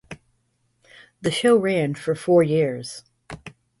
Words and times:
The 1.21 1.29
show 1.29 1.55
ran 1.55 1.93
for 1.93 2.15
four 2.15 2.41
years. 2.41 3.03